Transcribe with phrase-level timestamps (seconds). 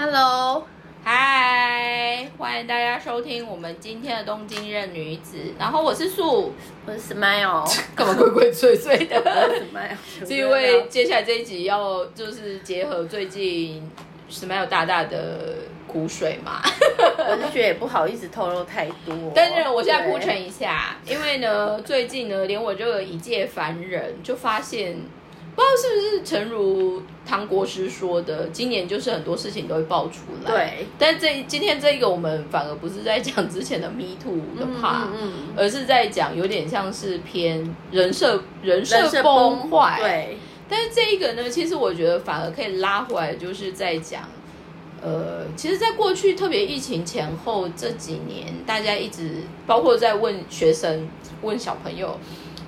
[0.00, 0.64] Hello，
[1.02, 5.36] 嗨，欢迎大家收听我们今天的东京任女子。
[5.58, 6.54] 然后我是素，
[6.86, 9.16] 我是 Smile， 干嘛鬼鬼祟祟的？
[9.58, 13.90] 是 Smile，是因为接下来这一集要就是结合最近
[14.30, 15.56] Smile 大大的
[15.88, 16.62] 苦水嘛。
[17.18, 24.96] 我是觉得也不好意思透露太多，但是我现在铺陈一下，因为呢，最近呢，连我这个一介凡人就发现，
[25.58, 30.52] 不知道是不是诚如唐国师说的，今年就是很多事情都会爆出来。
[30.52, 44.22] 对，但这今天这一个我们反而不是在讲之前的 Me Too 的怕，嗯嗯而是在讲有点像是偏人设人设崩坏。，对，但是这一个呢，其实我觉得反而可以拉回来，就是在讲。
[45.00, 51.08] 呃，其实，在过去特别疫情前后这几年，大家一直包括在问学生、
[51.42, 52.18] 问小朋友，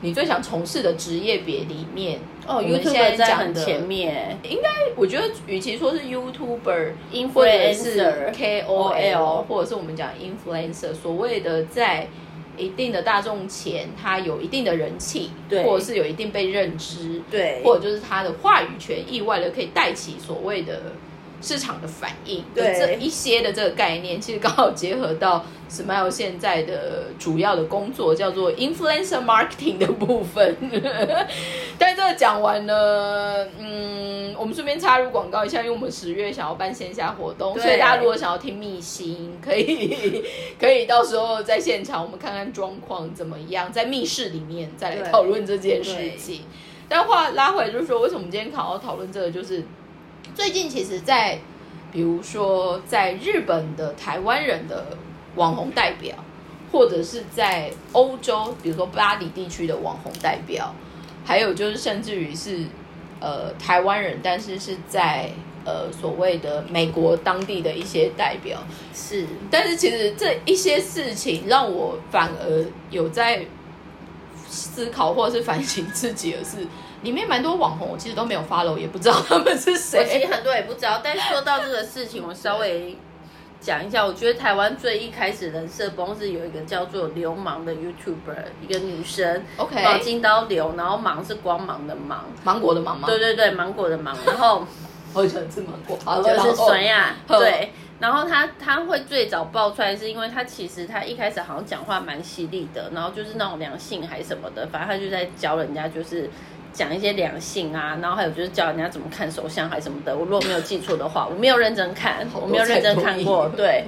[0.03, 4.39] 你最想从事的职业别里面，哦，YouTube 在很前面。
[4.43, 6.93] 应该我觉得，与其说是 YouTuber，
[7.35, 8.01] 或者是
[8.35, 12.09] ，Influencer，KOL，或者是我们讲 influencer，所谓的在
[12.57, 15.65] 一定的大众前，他有一定的人气，对。
[15.65, 20.81] 或者是有一定被认知，对，或者就是他的话语权意外的可以带起所谓的
[21.41, 30.57] 市场的反应的对这一些的这个概念，其实刚好结合到 Smile 现在的主要的工作叫做 influencer marketing 的部分。
[31.79, 40.23] 但这个讲完呢，嗯，我们顺便插入广告一下，因为我们十月想要办线下活动，所以大家如果想要听密心，可以
[40.61, 46.43] 可以到时候在现场我们看看状况怎么样，在密室里面再来讨论这件事情。
[46.89, 49.31] 但话拉回来就是说，为什么我们今天考要讨论这个？
[49.31, 49.63] 就是
[50.41, 51.39] 最近其实在，
[51.93, 54.97] 比如说在日本的台湾人的
[55.37, 56.17] 网红代表，
[56.73, 60.75] 或者是在欧洲，比如说巴黎地区的网红代表，
[61.27, 62.65] 还有就是甚至于是
[63.21, 65.31] 呃台湾人，但是是在
[65.67, 68.63] 呃所谓的美国当地的一些代表，
[68.95, 73.45] 是，但是其实这一些事情让我反而有在
[74.49, 76.67] 思考或者是反省自己的是，
[77.03, 80.33] 里面蛮多网红我其实都没有 follow，也不知道他们是我其谁实。
[80.33, 82.97] 很多也不知道，但说到这个事情，我稍微。
[83.63, 93.07] 讲一下，我觉得台湾最一开始人设崩是有一个叫做流氓的 YouTuber，一个女生 OK 毛巾刀流，然后芒是光芒的芒，芒果的芒吗？
[93.07, 94.65] 对，对对，芒果的芒，然后
[95.13, 95.95] 我喜欢吃芒果。
[96.23, 97.73] 就是然后酸亚，嗯对。
[98.01, 106.29] 然后他他会最早爆出来，是因为他其实他一开始好像讲话蛮犀利的，然后就是那种良性还什么的，反正他就在教人家就是
[106.73, 110.17] 讲一些良性啊，然后还有就是教人家怎么看手相还什么的。
[110.17, 113.85] 我如果没有记错的话，我没有认真看，我没有认真看过，对，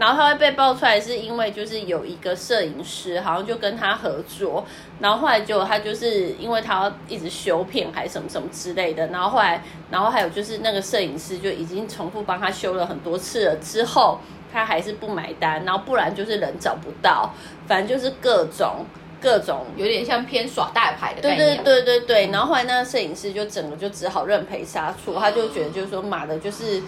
[0.00, 4.64] 然后他会被爆出来，是因为就是有一个摄影师好像就跟他合作，
[4.98, 14.18] 然后后来就他就是因为他要一直修片还是什么什么之类的，然后后来，然后还有就是那个摄影师就已经重复帮他修了很多次了，之后
[14.50, 17.34] 他还是不买单，然后不然就是人找不到，
[17.68, 18.86] 反正就是各种
[19.20, 21.36] 各种有点像偏耍大牌的对。
[21.36, 26.82] 对对对对，然后后来那个摄影师就整个就只好认赔杀出，他就觉得就是说妈的，就是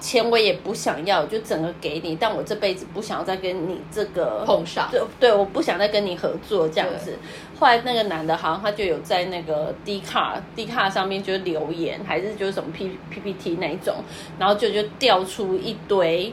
[0.00, 7.18] 钱我也不想要，就整个给你，但我这辈子不想要再跟你这个碰上对对，我不想再跟你合作这样子。
[7.58, 13.96] 后来那个男的好像他就有在那个 D 卡 D 卡上面就留言，还是就是什么 P PPT 那一种，
[14.38, 16.32] 然后就就调出一堆。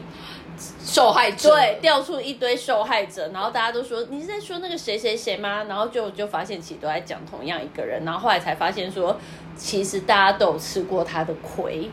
[0.78, 5.64] 受害者对，调出一堆受害者，然后大家都说你是在说那个谁谁谁吗？
[5.64, 9.16] 然后就就发现其实都在讲同样一个人，然后后来才发现说，
[9.56, 11.90] 其实大家都有吃过他的亏，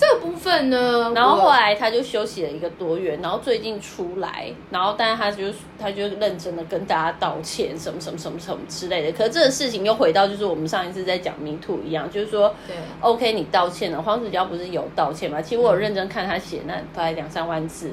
[0.00, 5.44] 这个部分呢，然后后来他就休息了一个多月，然后最近出来，然后但是他就
[5.78, 9.12] 他就认真的跟大家道歉，什么什么什么什么之类的。
[9.12, 15.42] 可是这个事情又回到就是我们上一次在讲 Me Too 一样，就是说对 OK 你道歉了，黄子佼不是有道歉吗？
[15.42, 17.90] 其实我有认真看他写那大概两三万字。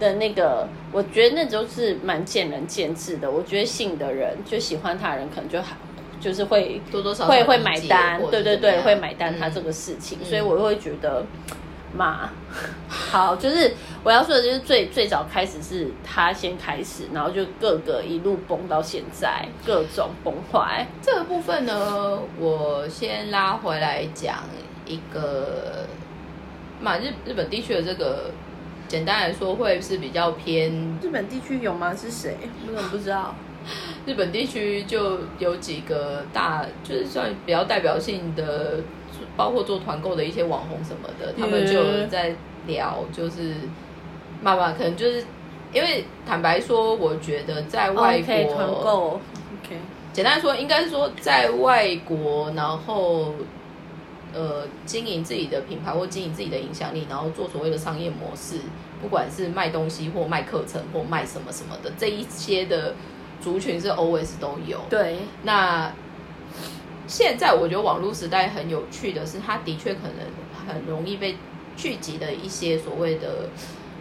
[0.00, 3.30] 的那个，我觉得那都是蛮见仁见智的。
[3.30, 5.76] 我觉得信的人就喜欢他的人，可能就还
[6.22, 11.24] 就是会多多少少会会买单对对对，会买单他嗯这个事情，嗯所以我会觉得，
[11.96, 12.30] 嘛，
[12.88, 13.74] 好，就是
[14.04, 20.86] 我要说的就是最最早开始是他先开始，然后就各个一路崩到现在，各种崩坏。
[21.02, 24.44] 这个部分呢，我先拉回来讲
[24.86, 25.84] 一个
[26.80, 28.30] 嘛，日日本地区的这个，
[28.88, 30.70] 简单来说会是比较偏
[31.02, 31.94] 日本地区有吗？
[31.94, 32.36] 是谁？
[32.68, 33.34] 我怎么不知道？
[34.06, 38.80] 日本地区就有几个大，就是算比较代表性的，
[39.36, 42.34] 包括做团购的一些网红什么的，他们就有在
[42.66, 43.54] 聊，就是
[44.42, 45.24] 慢慢可能就是
[45.72, 49.20] 因为坦白说，我觉得在外国团购
[49.62, 49.76] ，OK，
[50.12, 53.34] 简单说，应该是说在外国，然后
[54.34, 58.56] 呃经营自己的品牌或经营自己的影响力，然后做所谓的商业模式，
[59.00, 62.94] 不管是卖东西或卖课程或卖什么什么的，这一些的
[63.42, 64.78] 族群是 always 都有。
[64.88, 65.92] 对，那
[67.06, 70.26] 现在我觉得网络时代很有趣的是，它的确可能
[70.66, 71.36] 很容易被
[71.76, 73.48] 聚集的一些所谓的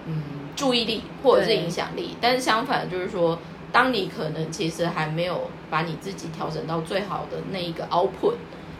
[0.05, 0.21] 嗯
[0.55, 3.39] 注意力或者是影响力，但是相反就是说，
[3.71, 8.35] 当你可能其实还没有把你自己调整到最好的那一个 output，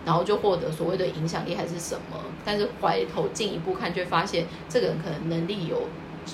[0.05, 5.87] 然后就获得所谓的影响力还是什么，但是回头进一步看，就会发现这个人可能能力有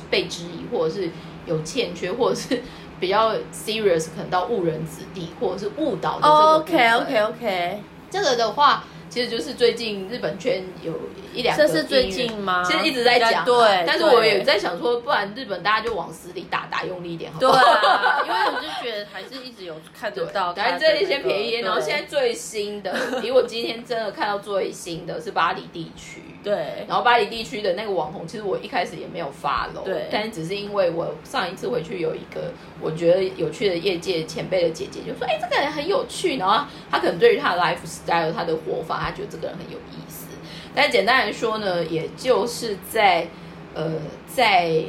[0.09, 1.09] 被质疑，或者是
[1.45, 2.61] 有欠缺，或者是
[2.99, 6.35] 比较 serious，可能到误人子弟，或者是误导的这个。
[6.55, 10.93] OK OK OK，这个的话，其实就是最近日本圈有
[11.33, 12.63] 一两个这是最近吗？
[12.63, 17.87] 其实一直在讲啊，对，但是我也在想说，不然日本大家就往死里打，打用力一点好不对好？
[17.87, 26.23] 啊，因为我就觉得还是一直有看得到， 反正这一些便宜然后现在最新的， 以我今天真的看到最新的是巴黎地区。
[26.47, 40.27] 对然后巴黎地区的那个网红，其实我一开始也没有发喽，对但是只是因为我上一次回去有一个我觉得有趣的业界前辈的姐姐就说，哎，这个人很有趣，然后他可能对于他的 lifestyle、他的活法，他觉得这个人很有意思。
[40.73, 43.27] 但简单来说呢，也就是在
[43.73, 43.93] 呃
[44.25, 44.83] 在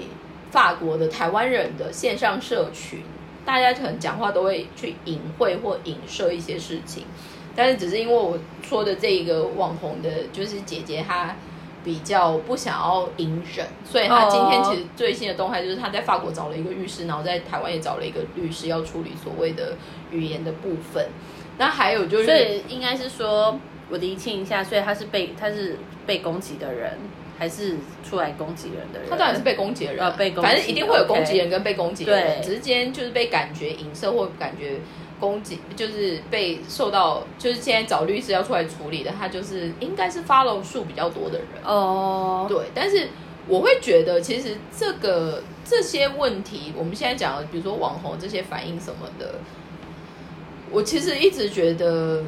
[0.51, 3.03] 法国的台湾人的线上社群，
[3.45, 7.05] 大家可能讲话都会去隐晦或影射一些事情。
[7.57, 11.35] 但是只是因为我说的这一个网红的，就是姐姐她
[11.89, 19.73] 比较不想要隐忍，所以他今天其实最新的动态就是他在法国找了一个律师，然后在台湾也找了一个律师要处理所谓的
[20.11, 21.09] 语言的部分。
[21.57, 23.59] 那还有就是，所以应该是说，
[23.89, 26.93] 我厘清一下，所以他是被他是被攻击的人，
[27.39, 29.09] 还是出来攻击人的人？
[29.09, 34.77] 他当然是被攻击的人啊，呃被攻击反正一定会有攻击人跟被攻击的人，对只是今天就是被感觉影射或感觉
[35.21, 41.49] 攻击，就是被受到，就是现在找律师要出来处理的，他就是应该是 follow 数比较多的人。
[41.65, 43.09] 哦，对，但是
[43.47, 49.35] 我会觉得，其实这个这些问题，我们现在讲的，比如说网红这些反应什么的，
[50.71, 52.23] 我其实一直觉得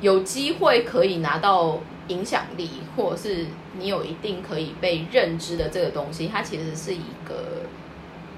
[0.00, 1.78] 有机会可以拿到
[2.08, 3.46] 影响力，或者是
[3.78, 7.62] 你有一定可以被认知的这个东西，它其实是一个，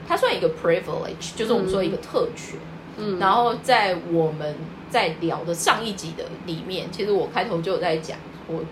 [0.06, 2.58] 它算一个 privilege，就是我们说一个特权。
[2.60, 2.71] 嗯，
[3.18, 4.54] 然后在我们
[4.90, 8.62] 在聊的上一集的里面，其实我开头就有在讲，我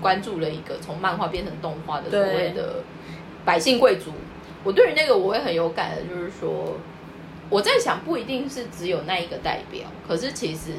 [0.00, 2.82] 关注了一个从漫画变成动画的所谓的
[3.44, 4.12] 百姓贵族。
[4.62, 6.76] 我对于那个我会很有感的，就是说
[7.48, 10.72] 我在想，不一定是只有那一个代表，可是其实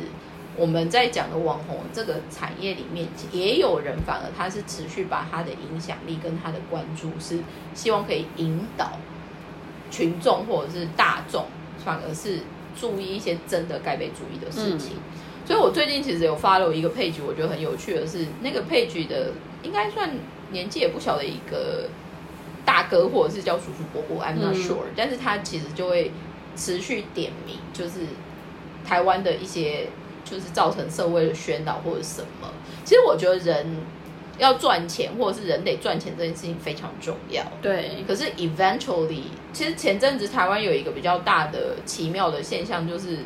[0.56, 7.40] 我们在讲的网红这个产业里面，也有人反而他是持续把他的影响力跟他的关注，是
[7.74, 8.92] 希望可以引导
[9.90, 11.48] 群众或者是大众，
[11.84, 12.42] 反而是
[12.80, 14.98] 注意一些真的该被注意的事情。
[15.46, 19.32] 所以我最近其实有 follow 一个 page，我觉得很有趣的是，那个 page 的
[19.64, 20.10] 应该算
[20.52, 21.90] 年纪也不小的一个
[22.64, 26.12] 大哥，或者是叫叔叔伯伯，I'm not 嗯 sure、但是他其实就会
[26.56, 28.02] 持续点名，就是
[28.86, 29.88] 台湾的一些
[30.24, 32.48] 就是造成社会的喧导或者什么。
[32.86, 33.66] 其实我觉得人
[34.38, 37.44] 要赚钱，或者是人得赚钱这件事情非常重要。
[37.62, 39.24] 对，可是 eventually，
[39.54, 43.20] 其实前阵子台湾有一个比较大的奇妙的现象，就是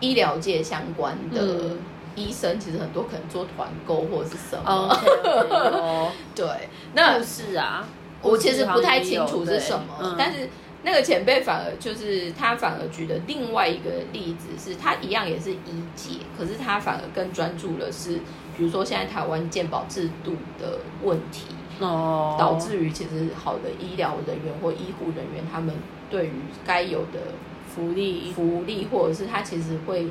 [0.00, 1.78] 医疗界相关的嗯
[2.14, 6.12] 医生，其实很多可能做团购或者是什么。
[6.34, 6.46] 对，
[6.94, 7.86] 那故事啊，
[8.20, 10.48] 我其实不太清楚是什么，嗯但是
[10.84, 18.18] 那个前辈反而就是他反而举的另外一个例子是，他一样也是医界，可是他反而更专注的是，
[18.56, 21.46] 比如说现在台湾健保制度的问题，
[21.80, 25.74] 哦，导致于其实好的医疗人员或医护人员，他们
[26.10, 26.32] 对于
[26.64, 27.32] 该有的
[27.66, 30.08] 福利，福利，或者是他其实会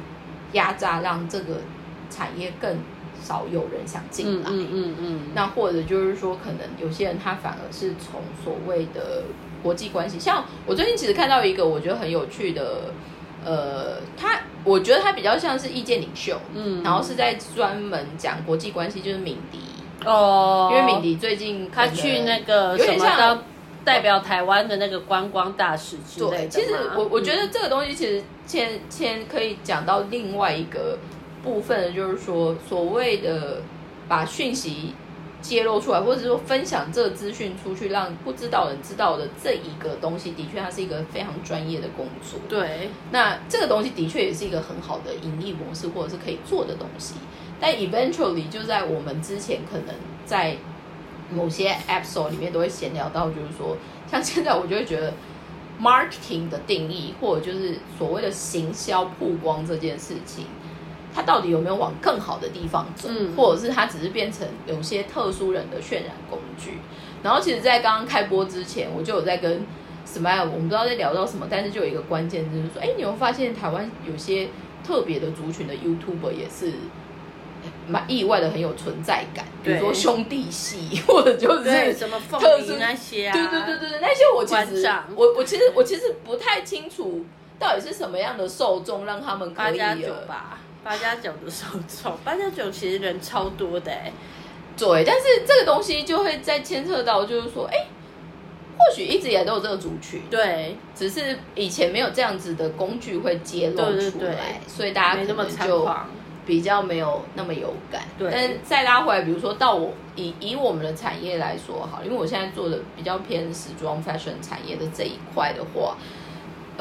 [0.53, 1.61] 压榨，让这个
[2.09, 2.77] 产业更
[3.21, 4.49] 少有人想进来。
[4.49, 9.23] 嗯嗯嗯嗯，那或者就是说，可能有些人他反而是从所谓的
[9.61, 12.93] 国际关系，像我最近其实看到一个我觉得很有趣的，
[13.45, 16.83] 呃，他我觉得他比较像是意见领袖，嗯。
[16.83, 19.59] 然后是在专门讲国际关系，就是敏迪，
[20.05, 23.43] 哦，因为敏迪最近他去那个什有点像么
[23.83, 30.97] 代表台湾的那个观光大使之类的对，其实我我觉得嗯这个东西其实先先可以讲到另外一个
[31.43, 33.61] 部分，就是说所谓的
[34.07, 34.93] 把讯息
[35.41, 42.39] 揭露出来，或者是说分享这个资讯出去，让不知道人知道的这一个东西，的确它是一个非常专业的工作。
[42.47, 47.15] 对，那这个东西的确也是一个很好的盈利模式，或者是可以做的东西。
[47.59, 49.95] 但 eventually 就在我们之前可能
[50.25, 50.55] 在
[51.31, 53.77] 某些 episode 里面都会闲聊到，就是说，
[54.09, 55.13] 像现在我就会觉得
[55.79, 60.45] marketing 的定义，或者就是所谓的行销曝光这件事情，
[61.13, 63.33] 它到底有没有往更好的地方走，嗯。
[63.35, 66.77] 或者是它只是变成有些特殊人的渲染工具。
[67.23, 69.65] 然后其实，在刚刚开播之前，我就有在跟
[70.07, 74.49] Smile，我们不知道在聊到什么，但是就有一个关键就是说，哎，你会发现台湾有些
[74.83, 76.73] 特别的族群的 YouTuber 也是
[77.87, 87.23] 蛮意外的很有存在感，比如说兄弟戏，或者就是对，什么凤梨特殊那些啊，对对对对对，那些我其实我我其实我其实不太清楚
[87.59, 94.11] 到底是什么样的受众让他们可以八加九呃吧，八加九的受众， 八加九其实人超多的哎、
[94.77, 97.87] 对，但是这个东西就会再牵涉到，就是说，哎，
[98.77, 104.11] 或许一直以来都有这个族群，对，只是以前没有这样子的工具会揭露对对对。
[104.11, 105.87] 出来，所以大家可能就，
[106.43, 108.01] 比较没有那么有感。
[108.17, 108.29] 对。
[108.31, 115.95] 但是再拉回来，比如说到我以以我们的产业来说好，因为我现在做的比较偏时装 fashion 产业的这一块的话，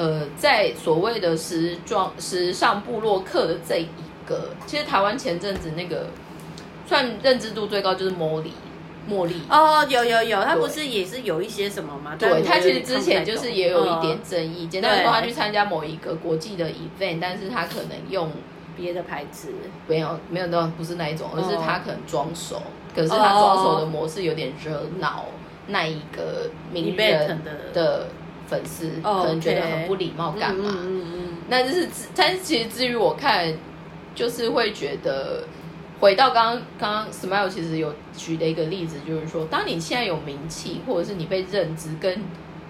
[0.00, 3.86] 呃，在所谓的时装时尚部落客的这一
[4.26, 6.06] 个，其实台湾前阵子那个
[6.86, 8.54] 算认知度最高就是茉莉
[9.10, 9.42] 茉莉。
[9.50, 12.16] 哦，有有有，他不是也是有一些什么吗？
[12.18, 18.30] 对他其实之前就是也有一点嗯争议，简单的说，他去参加某一个国际的 event，但是他可能用
[18.74, 19.52] 别的牌子，
[19.86, 22.62] 没有没有那不是那一种，而是哦他可能装熟，
[22.96, 25.26] 可是他装熟的模式有点惹恼
[25.66, 27.72] 那一个名人的。
[27.74, 28.06] 的
[28.50, 30.64] 粉丝，哦可能觉得很不礼貌，干嘛？
[30.68, 33.54] 嗯嗯嗯那就是，但是其实至于我看，
[34.14, 35.44] 就是会觉得。
[36.00, 42.18] 回到刚刚刚刚 Smile 其实有举的一个例子，就是说，当你现在有名气，或者是你被认知，跟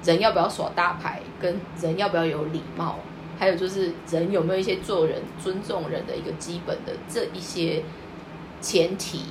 [0.02, 2.98] 人要不要耍大牌，跟人要不要有礼貌，
[3.38, 7.84] 还有就是人有没有一些做人尊重人的一个基本的这一些
[8.60, 9.22] 前提，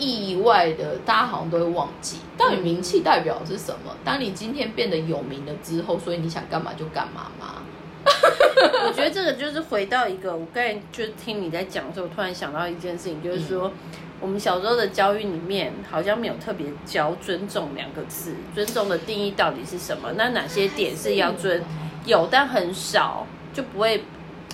[0.00, 3.94] 意外的大家好像都会忘记，到底名气代表的是什么？
[4.04, 7.62] 当你今天变得有名了之后，所以你想干嘛就干嘛吗？
[8.04, 13.70] 嗯， 我觉得这个就是回到一个，我刚才就听你在讲的时候，突然想到一件事情，就是说。
[14.22, 20.12] 我们小时候的教育里面好像没有特别教“尊重”两个字，尊重的定义到底是什么？
[20.14, 21.64] 那哪些点是要尊？
[22.04, 24.04] 有，但很少，就不会，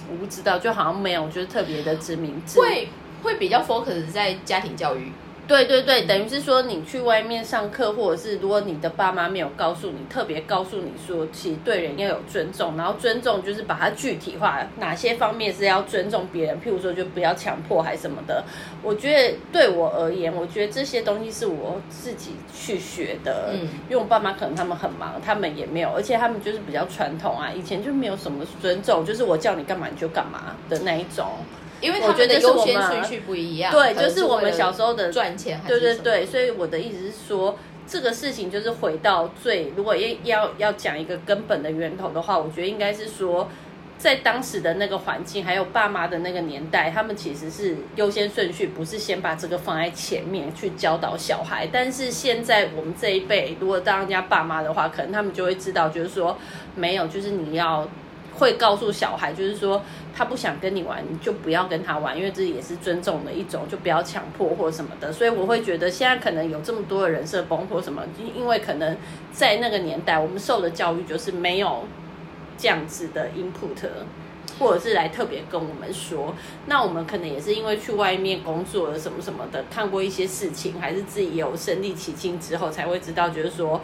[0.09, 2.61] 我不知道，就好像没有，就是特别的知名字。
[2.61, 2.87] 会
[3.25, 5.11] 会比较 focus 在家庭教育，
[5.47, 18.45] 对对对，等于是说你去外面上课，或者是如果你的爸妈没有告诉你，特别告诉你说，其实对人要有尊重，然后尊重就是把它具体化，哪些方面是要尊重别人，譬如说就不要强迫还什么的。
[18.83, 31.25] 我觉得对我而言，我觉得这些东西是我自己去学的，嗯因为我爸妈可能他们很忙，他们也没有，而且他们就是比较传统啊，以前就没有什么尊重，就是我叫你干嘛你就干嘛的那一种。
[31.87, 33.73] 因为他我觉得这是们的优先顺序不一样。
[33.73, 43.49] 对就是我们小时候的赚钱还是对对对，所以我的意思是说，这个事情就是回到最，如果要要要讲一个根本的源头的话，我觉得应该是说，
[43.97, 51.69] 在当时的那个环境，还有爸妈的那个年代，他们其实是优先顺序，不是先把这个放在前面去教导小孩。
[51.73, 56.37] 但是现在我们这一辈，如果当人家爸妈的话，可能他们就会知道，就是说
[56.75, 57.89] 没有，就是你要。
[58.39, 59.83] 会告诉小孩，就是说
[60.15, 65.13] 他不想跟你玩，你就不要跟他玩，因为这也是尊重的一种，就不要强迫或什么的。
[65.13, 68.03] 所以我会觉得现在可能有这么多的人设崩或什么，
[68.35, 68.97] 因为可能
[69.33, 71.85] 在那个年代，我们受的教育就是没有
[72.57, 73.89] 这样子的 input。
[74.59, 83.83] 或者是来特别跟我们说，那我们可能也是因为去外面工作了什么什么的，看过一些事情，还是自己有身历其境之后，才会知道，就是说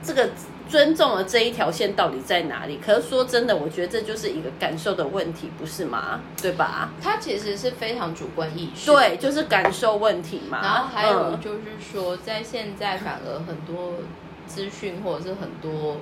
[0.00, 0.28] 这个
[0.70, 2.78] 尊重了这一条线到底在哪里？
[2.78, 6.20] 可是说真的，我觉得这就是一个感受的问题，不是吗？
[6.40, 6.92] 对吧？
[7.02, 8.86] 它其实是非常主观意识。
[8.86, 10.60] 对，就是感受问题嘛。
[10.62, 13.94] 然后还有嗯就是说，在现在反而很多
[14.46, 15.96] 资讯或者是很多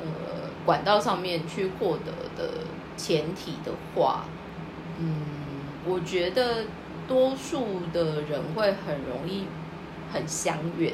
[0.00, 0.06] 呃
[0.64, 2.52] 管道上面去获得的
[2.96, 4.24] 前提的话，
[5.00, 5.16] 嗯，
[5.84, 6.66] 我觉得
[7.08, 9.46] 多数的人会很容易
[10.12, 10.92] 很相怨。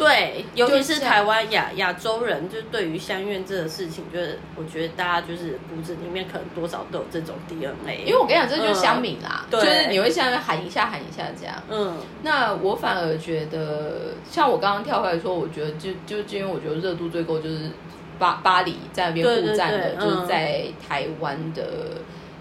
[0.00, 8.04] 对，尤其是台湾亚亚洲人，就对于相怨这个事情，就是我觉得大家就是骨子里面可能多少都有这种 DNA。
[8.06, 9.60] 因为我跟你讲，这就是乡民啦，嗯对。
[9.60, 11.54] 就是你会下面喊一下喊一下这样。
[11.68, 17.70] 嗯，那我反而觉得，像我刚刚跳回来说，我觉得就就因为我觉得热度最够就是
[18.18, 21.62] 巴巴黎在那边互战的，对就是嗯在台湾的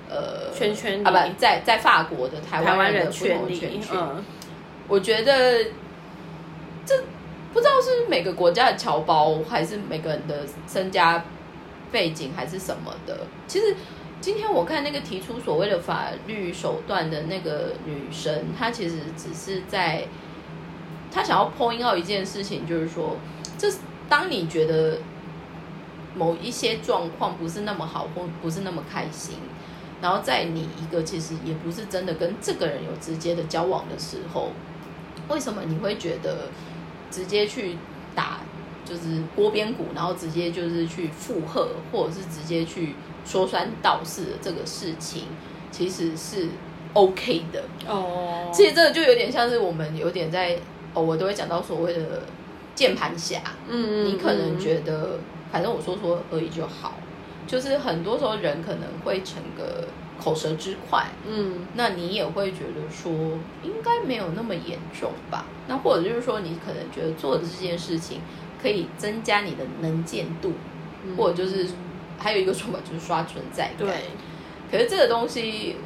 [0.10, 4.24] 呃圈圈啊，不在在法国的台台湾湾人人的不同圈圈，嗯，
[4.88, 5.66] 我觉得
[6.86, 6.96] 这
[7.54, 11.26] 不知道是每个国家的侨胞，还是每个人的身家
[11.92, 13.22] 背景，还是什么的。
[13.48, 13.76] 其实
[14.22, 20.06] 今天我看那个提出所谓的法律手段的那个女生，她其实只是在
[21.12, 23.16] 她想要 point out 一件事情，就是说，
[23.58, 23.68] 这
[24.08, 25.00] 当你觉得
[26.16, 29.36] 某一些状况不是那么好，或不是那么开心。
[30.02, 34.52] 然后在你一个其实也不是真的跟这个人有直接的交往的时候，
[35.28, 36.48] 为什么你会觉得
[37.12, 37.78] 直接去
[38.16, 38.40] 打
[38.86, 45.24] 就是锅边鼓，然后直接就是去附和，或者是直接去说三道四的这个事情，
[45.72, 46.48] 其实是
[46.94, 47.64] OK 的。
[47.88, 50.58] 哦，其实这个就有点像是我们有点在
[50.94, 52.24] 哦，我都会讲到所谓的
[52.74, 55.20] 键盘侠，嗯你可能觉得
[55.52, 56.96] 反正我说说而已就好，
[57.46, 59.88] 就是很多时候人可能会成个
[60.20, 63.12] 口舌之快，嗯那你也会觉得说
[63.64, 65.46] 应该没有那么严重吧？
[65.68, 68.22] 那或者就是说你可能觉得做的这件事情
[68.62, 70.54] 可以增加你的能见度，
[71.06, 71.68] 嗯或者就是
[72.18, 73.78] 还有一个说法就是刷存在感。
[73.78, 74.04] 对，
[74.72, 75.78] 可是这个东西，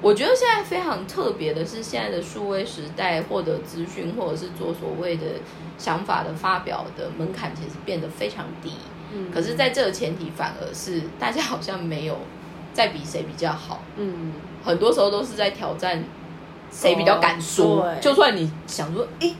[0.00, 5.26] 我觉得现在非常特别的是，现在的数位时代，获得资讯或者是做所谓的
[5.76, 8.72] 想法的发表的门槛，其实变得非常低。
[9.12, 12.16] 嗯可是，在这个前提，反而是大家好像没有
[12.72, 14.32] 在比谁比较好，嗯。
[14.62, 16.04] 很多时候都是在挑战
[16.70, 17.82] 谁比较敢说。
[17.82, 19.34] 哦就算你想说，诶，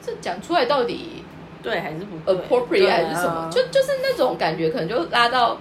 [0.00, 1.24] 这讲出来到底
[1.60, 2.36] 对还是不对。
[2.36, 5.58] appropriate 还是什么，就就是那种感觉，可能就拉到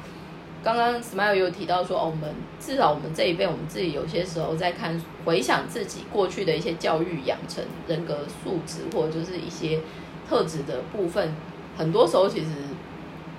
[0.64, 9.80] 刚刚 Smile 有提到说，哦，我们至少我们这一辈，我们自己有些时候在看回想自己过去的一些教育养成、人格素质或者就是一些
[10.30, 11.34] 特质的部分，
[11.76, 12.52] 很多时候其实，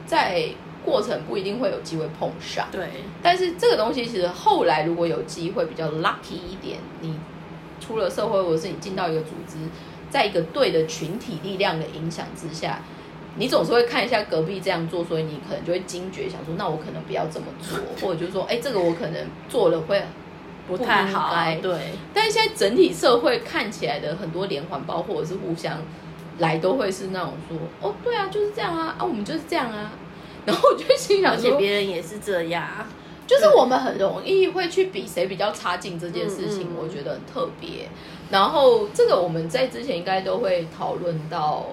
[0.05, 0.49] 在
[0.89, 2.67] 过程不一定会有机会碰上。
[2.73, 2.89] 对，
[3.23, 7.19] 但是这个东西其实后来如果有机会比较 lucky 一点，你
[7.81, 9.57] 出了社会或者是你进到一个组织，
[10.09, 12.81] 在一个对的群体力量的影响之下，
[13.37, 20.03] 你总是会看一下隔壁这样做，所以你可能就会惊觉，想说那我可能不要这么做， 或者就是说，哎，这个我可能做了会
[20.67, 21.79] 不太好，对，
[22.13, 25.79] 但是现在整体社会看起来的很多连环包或者是互相
[26.39, 29.93] 来都会是那种说，哦，对啊，就是这样啊，啊，我们就是这样啊。
[30.49, 32.67] 然后我就心想说，而且别人也是这样，
[33.27, 37.87] 就是我们很容易会去比谁比较差劲这件事情我觉得很特别。
[38.31, 41.67] 然后这个我们在之前应该都会讨论到，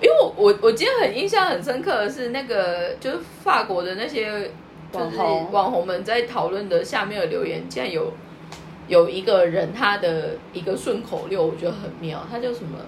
[0.00, 4.50] 因为我我我今天很印象很深刻的是那个就是法国的那些就是
[4.92, 8.12] 网红网红们在讨论的下面的留言，竟然有
[8.86, 12.78] 有一个人他的一个顺口溜，我觉得很妙，他叫什么？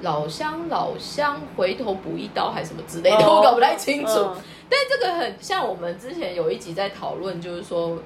[0.00, 4.12] 老乡老乡，回头补一刀还是什么之类的，我搞不太清楚。
[4.12, 4.36] 嗯
[4.70, 7.98] 但这个很像我们之前有一集在讨论，就是说，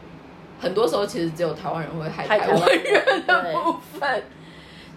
[0.60, 4.22] 很多时候其实只有台湾人会害台湾湾人的部分。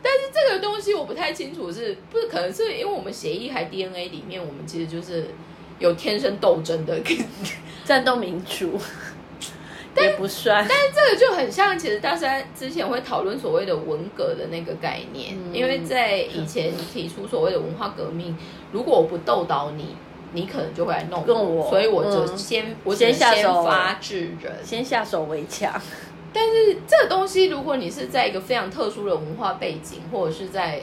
[0.03, 5.31] 但是这个东西我不太清楚是，不是可能是因为我们协议还 DNA 里面，我们其实就是
[5.79, 6.99] 有天生斗争的。
[7.83, 8.79] 战斗民族
[10.03, 18.37] 也不算，但是这个就很像，其实大家之前会讨论所谓的文革的那个概念，嗯因为在以前提出所谓的文化革命，
[18.71, 19.95] 如果我不斗倒你，
[20.33, 24.53] 你可能就会来弄跟我所以我就嗯先、我先先下手发制人。
[24.63, 25.71] 先下手为强，
[26.33, 30.81] 但是这个东西，如果你是在一个非常特殊的文化背景，或者是在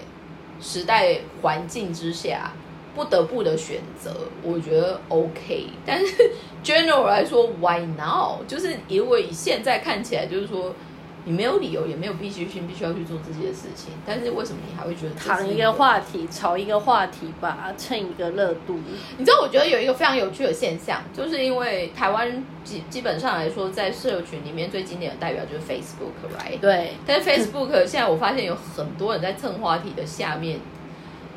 [0.61, 2.53] 时代环境之下
[2.95, 5.69] 不得不的选择，我觉得 OK。
[5.87, 6.31] 但是
[6.63, 8.45] general 来说，Why now？
[8.47, 10.75] 就是因为现在看起来，就是说
[11.25, 13.93] 你没有理由，也没有必须性，必须要去做这些事情。
[14.05, 18.79] 但是为什么你还会觉得这是躺一个话题，炒一个话题吧，蹭一个热度。
[19.17, 26.59] 你知道，我觉得有一个非常有趣的现象，就是因为台湾基基本上来说，在社群里面最经典的代表就是 Facebook，right？
[26.61, 30.59] 对，但是 Facebook 现在我发现有很多人在蹭话题的下面，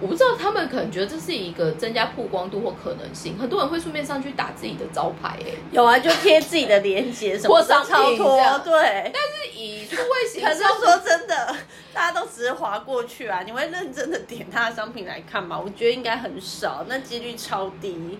[0.01, 9.11] 我不知道他们可能觉得这是一个增加曝光度或可能性，很多人会顺便上去打自己的招牌、哎，有啊，就贴自己的链接什么或商品超脱对。
[9.13, 11.55] 但是以数位形可是象说真的，
[11.93, 15.57] 大家都只是划过去啊，你会认真的点他的商品来看吗？
[15.63, 18.19] 我觉得应该很少，那几率超低。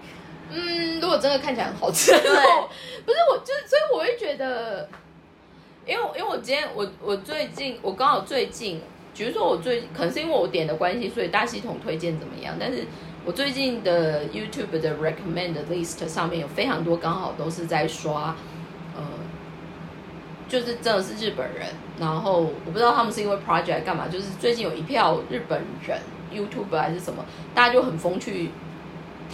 [0.50, 4.88] 嗯，如果真的看起来很好吃，对不是我就是，所以我会觉得，
[5.86, 8.80] 因为因为我今天我我最近我刚好最近，
[9.16, 12.56] 比如说我最可能是因为我点的关系，所以大系统推荐怎么样？
[12.60, 12.84] 但是
[13.24, 18.36] 我最近的 YouTube 的 recommend list 上面有非常多，刚好都是在刷，
[18.96, 19.02] 呃，
[20.48, 21.68] 就是真的是日本人，
[22.00, 26.00] 然后我不知道他们是因为 project 干嘛，就是最近有一票日本人
[26.34, 28.50] YouTube 还是什么，大家就很疯去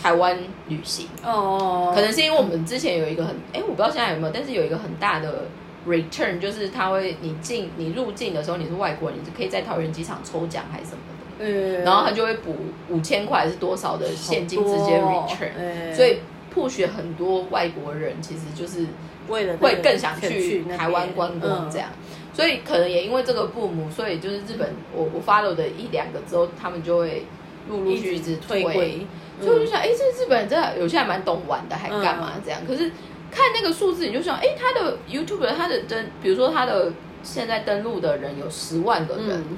[0.01, 1.07] 台湾旅行。
[1.25, 5.45] 哦可能是因为我们之前有一个很，哎，我不知道现在有没有，但是有一个很大的
[5.87, 11.83] return，就是他会你进你入境的时候你是外国人，你就可以在桃园机场抽奖还是什么的，嗯。
[11.83, 12.55] 然后他就会补
[12.89, 16.19] 五千块还是多少的现金直接 return，、嗯所以
[16.53, 18.85] push 很多外国人其实就是
[19.29, 21.89] 为了那个会更想去台湾观光这样。
[22.33, 27.25] 所以可能也因为这个父母，所以就是日本，我我 follow 的一两个之后，他们就会
[27.69, 29.07] 陆陆续续一直推推归。
[29.41, 32.61] 所以我就想，哎、这日本人真的有些还蛮懂玩的，还干嘛这样？
[32.65, 32.91] 可是
[33.31, 36.91] 看那个数字，你就想，哎，他的 YouTube 他的登，比如说他的
[37.23, 39.57] 现在登录的人有十万个人，嗯，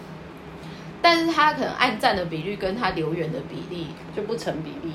[1.02, 4.94] 但是他可能按赞的比率跟他留言的比例就不成比例，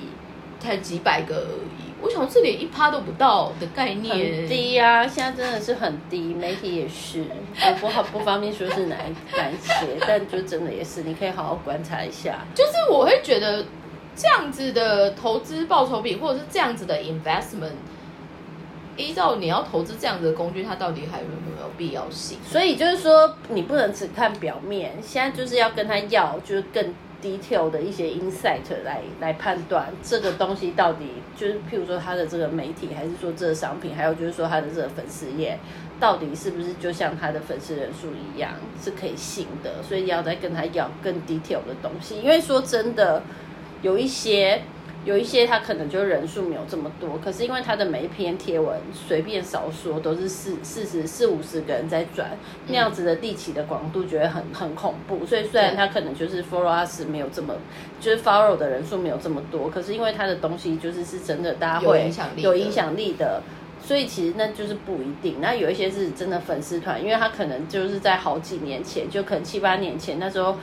[0.61, 1.89] 才几百个而已。
[2.01, 7.25] 我想这连一趴都不到的概念，很低呀、现在真的是很低，媒体也是，
[7.61, 12.47] 我 不好不方便说是哪一哪一些，但就真的也是，你可以好好观察一下。
[12.55, 13.65] 就是我会觉得
[14.15, 17.75] 这样子的投资报酬比，或者是这样子的 investment，
[18.99, 22.37] 依照你要投资这样子的工具，它到底还有没有必要性？
[22.45, 31.07] 所以就是说，你不能只看表面，现在就是要跟他要，就是更 detail 的一些 insight 来来判断这个东西到底
[31.37, 35.57] 就是，譬如说他的这个媒体，还是说这个商品，还有就是说他的这个粉丝页，
[36.01, 38.51] 到底是不是就像他的粉丝人数一样
[38.83, 39.81] 是可以信的？
[39.83, 43.23] 所以要再跟他要更 detail 的东西，因为说真的，
[43.81, 44.63] 有一些。
[45.09, 55.25] 有一些他可能就人数没有这么多，可是因为他的每一篇贴文随便少说都是四四十四五十个人在转，那样子的地起的广度觉得很很恐怖。
[55.25, 57.55] 所以虽然他可能就是 follow us 没有这么，
[57.99, 63.43] 就是 follow 的人数没有这么多，可是因为他的东西就是是真的大家有会影响力有影响力的。
[63.81, 70.59] 所以其实那就是不一定，那有一些是真的粉丝团，因为他可能就是在好几年前，就可能七八年前那时候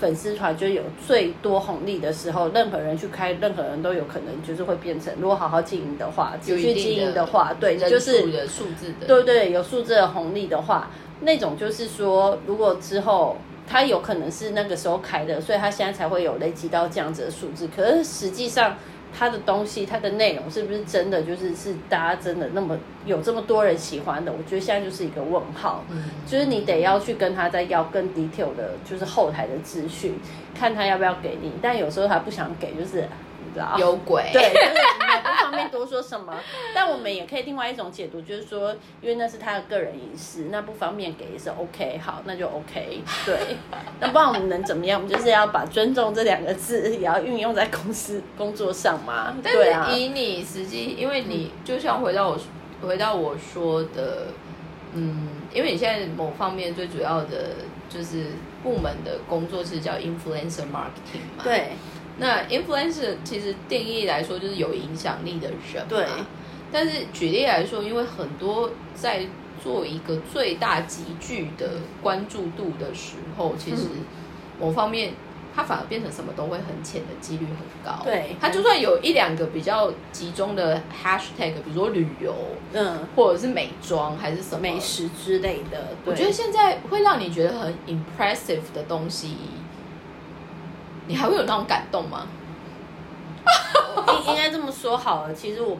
[0.00, 13.36] 粉丝团就有最多红利的时候，任何人去开，任何人都有可能就是会变成，如果好好经营的话，持续经营的话，对，人就是数的数字的，对对，有数字的红利的话，那种就是说，如果之后
[13.68, 17.68] 他有可能是那个时候开的，所以他现在才会有累积到这样子的数字。
[17.68, 18.78] 可是实际上，
[19.16, 24.32] 他的东西、他的内容是不是真的就是是大家真的那么有这么多人喜欢的？
[24.32, 25.84] 我觉得现在就是一个问号。
[25.90, 30.14] 嗯，就是你得要去跟他再要更 detail 的，就是后台的资讯，
[30.54, 31.52] 看他要不要给你。
[31.60, 33.08] 但有时候他不想给，就是
[33.50, 34.82] 你知道，有鬼，对，就是
[35.16, 36.34] 我不方便多说什么。
[36.74, 43.02] 但我们也可以另外一种解读，就是说，因为那是他的个人隐私，那不方便给也是 OK，好，那就 OK。
[43.26, 43.56] 对，
[43.98, 45.00] 那不然我们能怎么样？
[45.02, 49.34] 我们就是要把尊重这两个字也要运用在公司工作上嘛。
[49.42, 52.38] 但对以你实际，因为你就像回到我
[52.80, 54.28] 回到我说的，
[54.94, 57.56] 嗯，因为你现在某方面最主要的
[57.88, 58.26] 就是
[58.62, 61.42] 部门的工作是叫 influencer marketing 嘛，。
[61.42, 61.72] 对
[62.20, 66.06] 那 influencer 其实定义来说就是有影响力的人嘛，对。
[66.70, 69.26] 但是举例来说，因为很多在
[69.60, 74.04] 做一个最大集聚的关注度的时候，其实嗯。
[74.60, 75.14] 某方面
[75.56, 78.04] 它反而变成什么都会很浅的几率很高。
[78.04, 78.36] 对。
[78.38, 82.34] 它就算有一两个比较集中的 hashtag，比如说旅游
[82.72, 89.34] 嗯，或者是美妆还是什么美，食之类的，我觉得现在会让你觉得很 impressive 的东西，
[91.10, 92.28] 你还会有那种感动吗？
[94.24, 95.34] 应应该这么说好了。
[95.34, 95.76] 其实我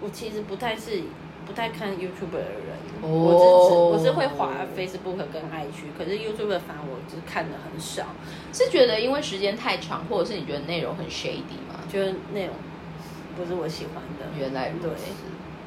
[0.00, 1.02] 我其实不太是
[1.46, 8.06] 不太看 YouTube 的人，哦我是只我是会滑 Facebook 跟 IG，可是 YouTube 反而我就是看的很少，
[8.52, 11.78] 是觉得因为时间太长，或者是你觉得内容很 shady 吗？
[11.88, 12.54] 就是内容
[13.36, 14.26] 不是我喜欢的。
[14.36, 15.12] 原来如对此。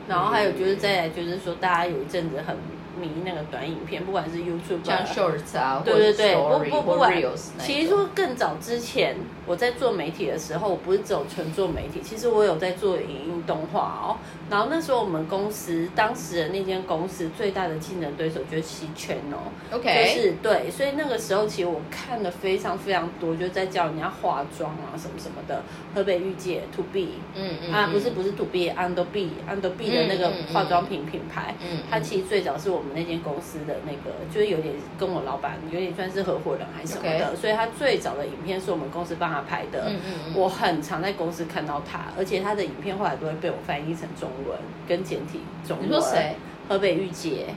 [0.09, 2.57] 然后还有就是再来就是说，大家有一阵子很
[3.03, 7.13] 迷那个短影片，不管是 YouTube 像啊 Shorts 啊，对对对，不不不管
[7.59, 14.15] 其实说更早之前，我在做媒体的时候，我不是只有纯做媒体，其实我有在做影音动画哦。
[14.49, 25.61] 然后那时候我们公司当时的那间公司最大的竞争对手就是期权哦，OK，就是对，所以那个时候其实我看的非常非常多，就在教人家化妆啊什么什么的。
[25.93, 28.13] 河北御姐 To B 嗯嗯啊，不是嗯。
[28.13, 31.79] 不是 To B，Under B Under B 的那个化妆品品牌，嗯。
[31.89, 39.89] 它其实最早是我们那间公司的那个，就是有点跟我老板有点算是合伙人还是什么的所以他最早的影片是我们公司帮他拍的。
[39.89, 45.87] 嗯嗯嗯我很常在公司看到他，而且他的影片后来都会被我翻译成中文跟简体中文。
[45.87, 46.35] 你说谁？
[46.69, 47.47] 河北御姐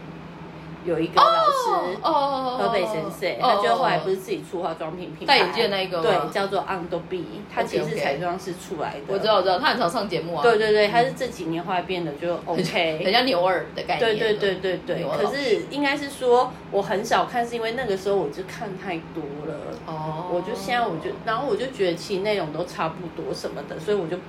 [0.87, 1.99] 有一个老师。
[2.03, 9.01] 哦，河北先生，他就后来不是自己出化妆品品牌，戴眼镜那一个对，叫做 Ando B，他其实是彩妆师出来的。
[9.09, 10.43] 我知道，我知道，他很常上节目啊。
[10.43, 14.17] 对对对，他是这几年后来变得就 OK，很像牛耳的概念。
[14.17, 19.55] 对对对对对，可是应该是说我很少看，是因为那个时候我就看太多了。
[19.87, 24.23] 哦，我就现在我就，然后我就觉得其实内容都差不多什么的，所以我就不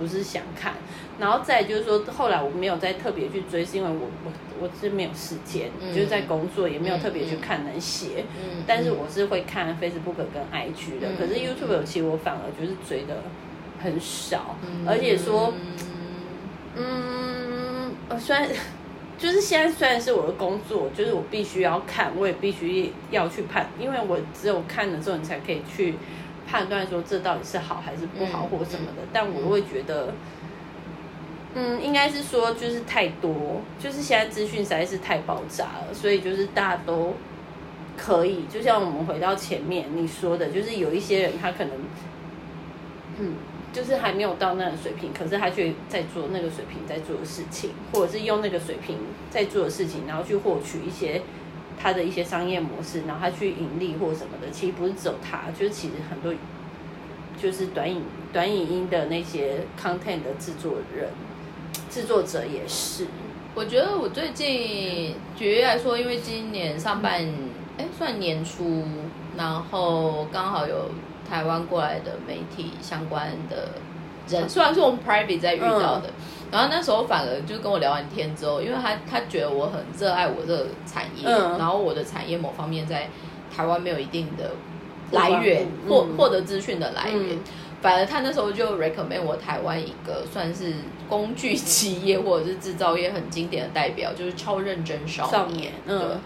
[0.00, 0.74] 不是想看。
[1.20, 8.24] 然后再就是说，后来我没有再特别去追，是因为我我我是没有时间，嗯就是在工作也没有特别去看能写。
[8.42, 13.22] 嗯但是我是会看 Facebook 跟 IG 的，嗯可是 YouTube 其实我反而就是追的
[13.82, 15.52] 很少，嗯而且说。
[16.76, 18.48] 嗯，呃虽然
[19.18, 25.94] 就是现在虽然是我的工作，就是我必须要看，我也必须要去判，因为我只有看了之后，你才可以去
[26.48, 29.02] 判断说这到底是好还是不好嗯或什么的。
[29.12, 30.14] 但我会觉得，
[31.52, 37.14] 嗯，应该是说就是太多，就是现在资讯实在是太爆炸了，所以就是大家都
[37.96, 41.72] 可以，就像我们回到前面你说的，就是有一些人他可能，
[43.18, 43.34] 嗯，
[43.72, 48.96] 就是还没有到那个水平，可是他却在做那个水平在做的事情，或者是用那个水平
[49.28, 51.20] 在做的事情，然后去获取一些
[51.76, 54.48] 他的一些商业模式，然后他去盈利或什么的。
[54.52, 56.32] 其实不是只有他，就是其实很多
[57.42, 61.08] 就是短影短影音的那些 content 的制作人。
[61.90, 63.06] 制作者也是，
[63.54, 67.20] 我觉得我最近举例来说，因为今年上半
[67.76, 68.84] 哎算年初，
[69.36, 70.90] 然后刚好有
[71.28, 73.70] 台湾过来的媒体相关的
[74.28, 76.10] 人，虽然是我们 private 在遇到的，
[76.52, 83.08] 然后那时候反而就跟我聊完天之后，因为他他觉得我很热爱我这个产业，然后我的产业某方面在
[83.54, 84.52] 台湾没有一定的
[85.10, 87.38] 来源，获获得资讯的来源。
[87.80, 90.74] 反而他那时候就 recommend 我台湾一个算是
[91.08, 95.72] 工具企业或者是制造业很经典的代表，就是超认真少年。
[95.86, 96.20] 嗯，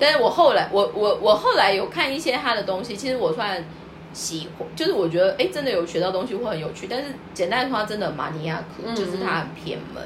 [0.00, 3.64] 但是我后来我我我后来有看一些他的东西，其实我算
[4.12, 6.88] 喜欢，就是我觉得哎，真的有学到东西会很有趣。
[6.90, 10.02] 但是简单的说，真的马尼亚克就是他很偏门。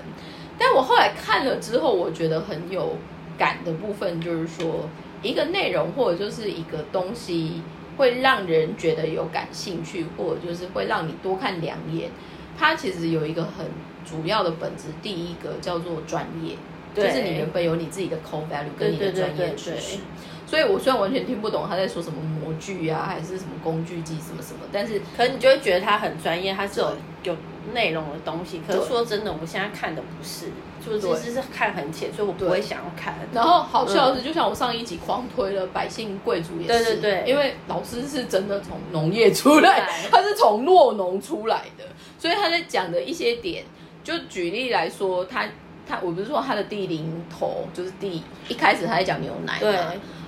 [0.59, 2.97] 但我后来看了之后，我觉得很有
[3.39, 4.87] 感的部分就是说，
[5.23, 7.63] 一个内容或者就是一个东西。
[8.01, 12.11] 会让人觉得有感兴趣，或者就是会让你多看两眼。
[12.59, 13.67] 它其实有一个很
[14.07, 16.57] 主要的本质，第一个叫做专业，
[16.95, 19.99] 就是你原本有你自己的 core value 跟你的专业知识。
[20.47, 27.37] 所以我虽然完全听不懂他在说什么模具啊，还是什么工具机什么什么，但是可能你就会觉得他很专业，他是有有
[27.73, 28.61] 内容的东西。
[28.67, 30.47] 可是说真的，我们现在看的不是。
[30.83, 33.15] 就是其实是看很浅，所以我不会想要看。
[33.35, 41.85] 然后好笑的是，就像我上一集狂推了百姓贵族也是，对对对，因为老师是真的从农业出来，他是从诺农出来的，
[42.19, 43.63] 所以他在讲的一些点，
[44.03, 45.45] 就举例来说，他
[45.87, 49.77] 他我不是说他的第零头就是第一开始他在讲牛奶对，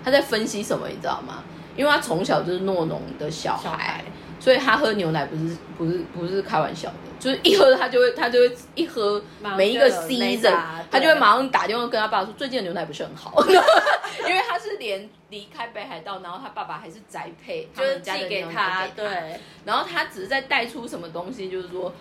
[0.05, 1.43] 他在分析什么，你知道吗？
[1.79, 4.05] 因为他从小就是诺农的小孩。
[4.43, 9.23] 所以他喝牛奶不是不是不是开玩笑的，就是一喝他就会他就会一喝
[9.57, 10.53] 每一个 season，
[10.91, 21.95] 他就会马上打电话跟他爸说最近的牛奶不是很好， 因为他是连离开北海道，然后他爸爸还是宅配，就是寄给他，对，然后他只是在带出什么东西，就是说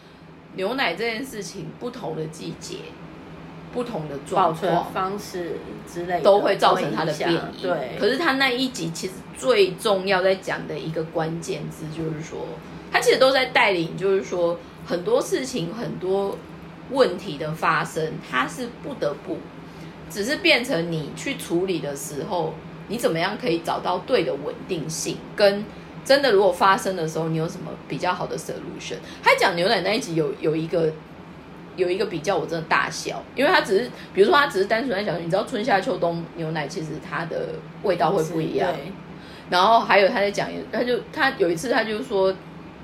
[0.56, 2.78] 牛奶这件事情不同的季节。
[3.74, 5.58] 不同的状况方式
[5.92, 7.62] 之类都会造成它的变异。
[7.62, 12.46] 对，可是他那一集其实最重要在讲的一个关键字就是说，
[12.92, 16.38] 他其实都在带领，就是说很多事情、很多
[16.90, 19.38] 问题的发生，它是不得不，
[20.10, 22.54] 只是变成你去处理的时候，
[22.90, 25.64] 你怎么样可以找到对的稳定性，跟
[26.04, 28.98] 真的如果发生的时候，你有什么比较好的 solution？
[29.24, 30.92] 他讲牛奶那一集有有一个。
[31.76, 37.50] 有一个比较，我真的大笑，因为他只是，比如说他只是单纯在讲，你知道春夏秋冬牛奶其实它的
[37.84, 38.70] 味道会不一样。
[39.50, 42.34] 然后还有他在讲，他就他有一次他就说，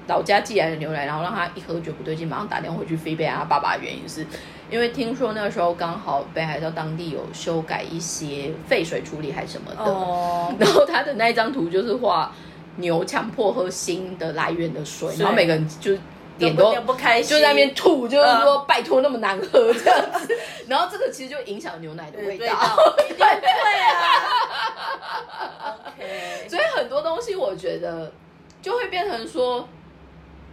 [0.08, 4.26] 老家寄来的牛奶，然后让他一喝觉得不对劲，马上打电话回去飞贝他爸爸的原因是，
[4.70, 12.34] 因为听说那个时候刚好北海道当地有修改一些废水处理还什么的，然后他的那一张图就是画
[12.78, 15.96] 牛强迫喝新的来源的水，然后每个人就。
[16.38, 22.76] 脸都不开心，就在那边吐，就是说拜托那么难喝这样子，然后这个其实就影响牛奶的味道，对啊。
[25.88, 28.12] OK，所以很多东西我觉得
[28.62, 29.68] 就会变成说，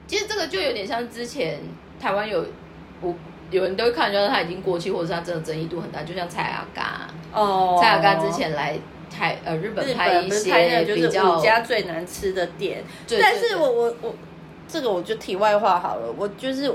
[0.07, 1.61] 其实这个就有点像之前
[2.01, 2.45] 台湾有
[3.01, 3.15] 我
[3.51, 8.79] 有人都会看，就是他已经过期，或者是他真的争议度很大，就像蔡阿嘎哦，蔡阿嘎之前来
[9.15, 12.83] 台呃日本拍一些比较五家最难吃的店，
[13.21, 14.15] 但是我我我。
[14.69, 16.73] 这个我就题外话好了，我就是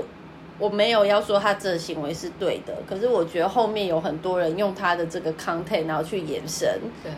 [0.58, 6.68] 我没有要说他这个行为是对的，可是我觉得后面有很多人用他的这个 content 然后去延伸，
[7.02, 7.10] 对，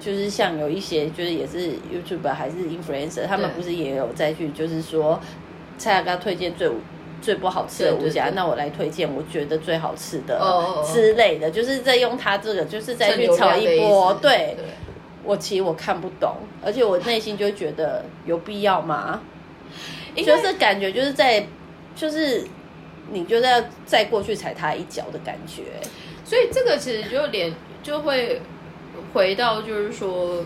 [0.00, 5.20] 就是像有一些就是也是 YouTuber 还是 influencer，他们不是也有再去就是说
[5.78, 6.70] 蔡雅刚推荐最
[7.22, 10.38] 最不好吃的五家，那我来推荐我觉得最好吃的
[10.84, 14.56] 之类的，就是在用他这个就是再去炒一波，对，
[15.24, 19.20] 我其实我看不懂，而且我内心就觉得有必要吗？
[20.24, 21.46] 就是感觉就是在，
[21.94, 22.46] 就是
[23.10, 25.62] 你就在再过去踩他一脚的感觉，
[26.24, 27.52] 所以这个其实就连
[27.82, 28.40] 就会
[29.12, 30.44] 回到就是说，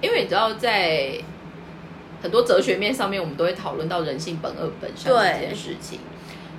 [0.00, 1.12] 因为你知道在
[2.22, 6.00] 很多哲学面上面，我们都会讨论到人性本恶本善这件事情。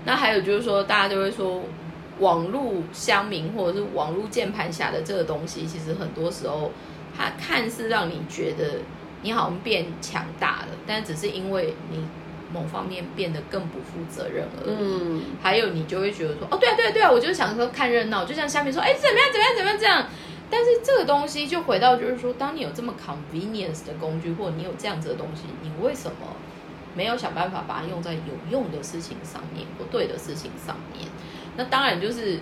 [0.06, 1.64] 那还有就是说，大家就会说，
[2.20, 6.72] 网络乡民或者是网络键盘侠的这个东西，其实很多时候
[7.18, 8.80] 它看似让你觉得。
[9.26, 12.06] 你好像变强大了，但只是因为你
[12.54, 14.76] 某方面变得更不负责任而已。
[14.80, 20.06] 嗯，还有你就会觉得说，哦，对啊，对啊，对啊，我就是想说看热闹，就像下面说，哎，怎么样，怎么样，怎么样这样。
[20.48, 26.38] 但是这个东西就回到就是说，当你有这么 convenience 的工具，或你有这样子的东西，你为什么
[26.94, 28.20] 没有想办法把它用在有
[28.52, 31.10] 用的事情上面，不对的事情上面？
[31.58, 32.40] 那当然就是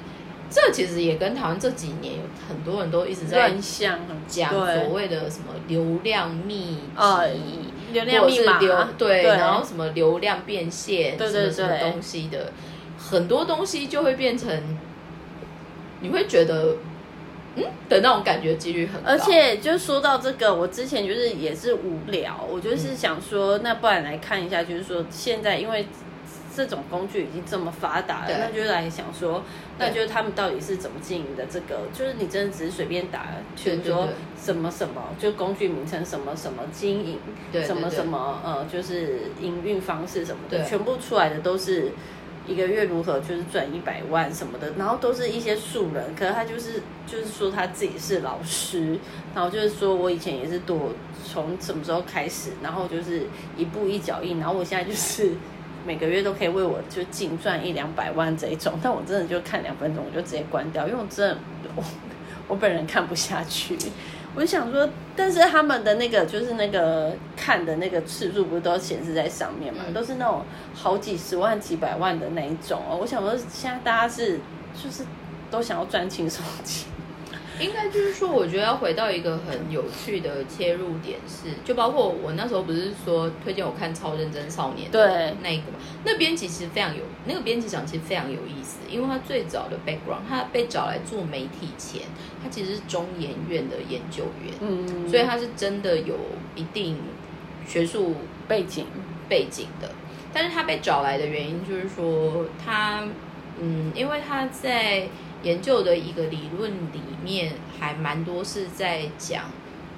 [0.54, 3.52] 这其实也跟台湾这几年有很多人都一直在
[4.28, 7.39] 讲所谓的什么流量密呃集。
[7.92, 12.52] 流量密流对，对然后什么流量变现，对对什么什么对东西的，
[12.98, 14.50] 很多东西就会变成，
[16.02, 16.78] 你会觉得，
[17.56, 19.12] 嗯的那种感觉几率很高。
[19.12, 25.86] 而且就说到这个，我之前就是也是无聊，我就是想说，那不然来看一下，就是说现在因为
[26.56, 29.44] 这种工具已经这么发达了对，那就来想说，
[29.78, 31.46] 那对就是他们到底是怎么经营的？
[31.46, 34.13] 这个就是你真的只是随便打，比如说对对对
[34.44, 37.20] 什么什么，就工具名称什么什么经营，
[37.63, 41.92] 什么什么呃，就是营运方式什么的，全部出来的都是。
[42.46, 49.00] 一个月如何就是赚一百万什么的，然后都是一些素人，可是他就是就是说他自己是老师，
[49.34, 50.92] 然后就是说我以前也是多
[51.24, 53.22] 从什么时候开始，然后就是
[53.56, 55.32] 一步一脚印，然后我现在就是
[55.86, 61.38] 每个月都可以为我就净赚一两百万这一种，但我真的就看两分钟我就直接关掉，因为我真的
[61.76, 61.84] 我
[62.48, 63.78] 我本人看不下去。
[64.36, 70.41] 我就想说，但是他们的那个就是那个看的那个次数不是都显示在上面嘛，嗯都是那种
[70.74, 72.98] 好几十万、几百万的那一种哦。
[73.00, 74.39] 我想说，现在大家是
[74.84, 75.06] 就是
[75.52, 76.88] 都想要赚轻松钱，
[77.60, 85.34] 应该就是说，我觉得要回到一个很有趣的切入点是，就包括我那时候不是说推荐我看《超认真少年》的对。
[85.42, 92.02] 那一个嘛，那编辑其实非常有，那个编辑长其实非常有意思，因为他最早的 background，他被找来做媒体前，
[92.44, 96.16] 他其实是中研院的研究员，嗯，所以他是真的有
[96.56, 96.98] 一定
[97.68, 98.16] 学术
[98.48, 98.86] 背景，
[99.30, 99.89] 背景的。
[100.34, 103.08] 但是他被找来的原因就是说，他
[103.60, 105.08] 嗯，因为他在
[105.43, 109.45] 研究的一个理论里面，还蛮多是在讲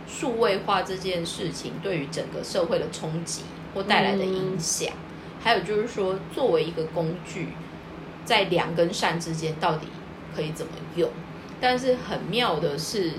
[0.08, 4.94] 数位化这件事情对于整个社会的冲击或带来的影响，
[5.42, 7.50] 还有就是说，作为一个工具，
[8.24, 9.88] 在良跟善之间到底
[10.36, 11.10] 可以怎么用？
[11.62, 13.14] 但是很妙的是，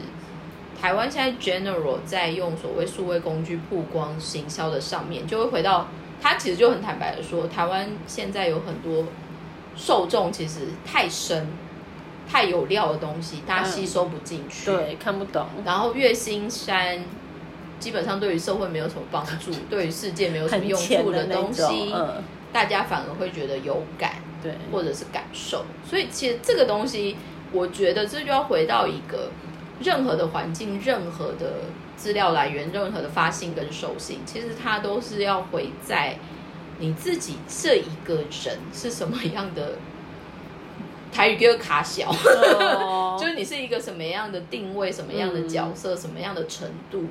[0.81, 5.89] 台湾现在 general 在用所谓数位工具曝光行销的上面，就会回到
[6.21, 9.05] 他其实就很坦白的说，台湾现在有很多
[9.77, 11.49] 受众其实太深、
[12.29, 14.67] 太有料的东西，大家吸收不进去。
[14.67, 17.05] 对，看不懂，然后月薪山
[17.79, 24.13] 基本上对于社会没有什么帮助， 对于世界没有什么用处的东西，嗯，大家反而会觉得有感。
[24.43, 25.65] 对，或者是感受。
[25.89, 27.17] 所以其实这个东西，
[27.53, 29.31] 我觉得这就要回到一个
[29.81, 31.63] 任何的环境、任何的
[31.97, 36.19] 资料来源、任何的发信跟受信，其实它都是要回在
[36.79, 39.73] 你自己这一个人是什么样的。
[41.17, 43.17] 台语叫卡小，哦。
[43.19, 47.05] 就是你是一个什么样的定位、什么样的角色、什么样的程度。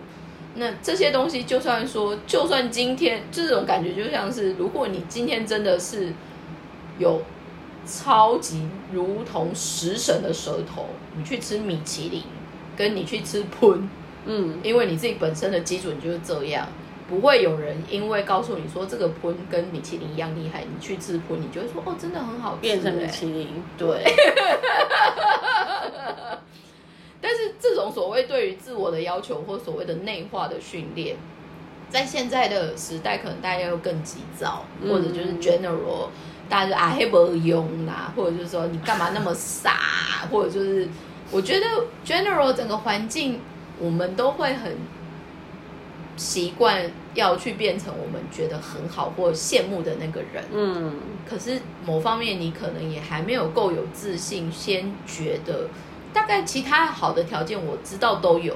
[0.54, 6.13] 那这些东西，就算说，就算今天这种感觉，就像是如果你今天真的是
[7.00, 7.24] 有
[7.88, 10.86] 超级如同食神的舌头，
[11.18, 12.22] 你去吃米其林，
[12.78, 13.89] 跟你去吃喷，
[14.26, 16.68] 嗯，因为你自己本身的基准就是这样，
[17.08, 24.04] 不会有人因为告诉你说这个喷跟米其林一样厉害，你去吃喷，你就会说哦，真的很好吃、变成米欸其林，对，
[27.22, 31.15] 但是这种所谓对于自我的要求或所谓的内化的训练，
[31.89, 36.10] 在现在的时代，可能大家又更急躁，嗯或者就是 general，
[36.50, 40.88] 大家就啊黑不用啦，或者就是说你干嘛那么傻，或者就是
[41.32, 41.65] 我觉得
[42.04, 43.39] general 整个环境，
[43.80, 44.76] 我们都会很
[46.17, 50.43] 习惯要去变成我们觉得很好或羡慕的那个人。
[50.54, 50.93] 嗯，
[51.28, 55.67] 可是某方面你可能也还没有够有自信，先觉得
[56.13, 58.56] 大概其他好的条件我知道都有，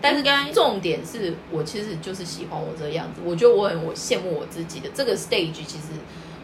[0.00, 5.92] 但是应该重点是我其实就是喜欢我这个样子，我觉得我很我羡慕我自己的这个 stage，其实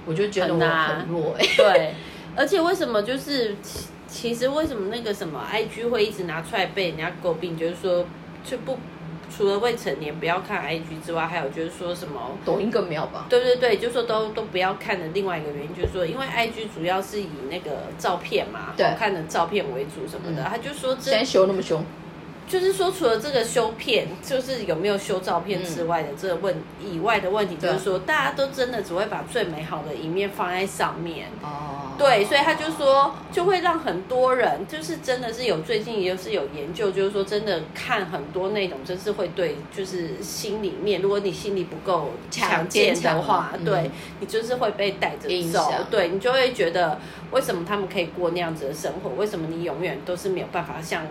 [0.06, 1.34] 我就觉得我很弱。
[1.38, 1.94] 哎、对，
[2.36, 8.06] 而且为什么就是其其实为什么那个什么 IG 会一直拿出来被人家诟病，就是说
[8.44, 8.78] 就不
[9.36, 12.30] 除了未成年不要看 IG 之外，还有就是说什么。
[12.44, 13.26] 抖音更没有吧？
[13.28, 21.84] 对对对，就说都都不要看的另外一个原因，就是说，因为 IG 主要是以那个照片嘛，好看的照片为主什么的，嗯他就说这现在修那么凶，
[22.46, 31.28] 就是说，除了这个修片，就是有没有修照片之外的这个问以外的问题，就是说，大家都真的只会把最美好的一面放在上面。
[31.42, 43.90] 哦，对，所以他就说，就会让很多人，就是真的是有最近也是有研究，就是说真的看很多那种，就是会对，就是心里面，如果你心里不够强健的话，对
[44.20, 46.98] 你就是会被带着走，对你就会觉得
[47.30, 51.02] 为什么他们可以过那样子的生活，为什么你永远都是没有办法像。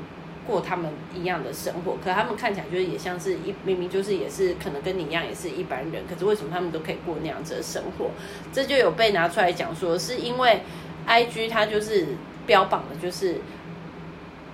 [0.45, 8.11] 过他们一样的生活，可他们看起来就是也像是一明明就是也是可能跟你一样也是一般人，可是为什么他们都可以过那样子的生活？
[8.51, 10.61] 这就有被拿出来讲说，是因为
[11.05, 12.07] I G 它就是
[12.45, 13.37] 标榜的就是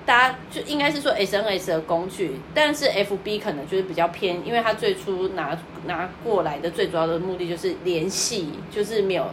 [0.06, 9.28] 大家就应该是说 S N S 的工具，但是 F B 可能就是比较偏，因为它最初拿拿过来的最主要的目的就是联系，就是没有